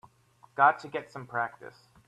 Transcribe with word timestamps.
Got 0.55 0.79
to 0.79 0.87
get 0.87 1.11
some 1.11 1.27
practice. 1.27 1.77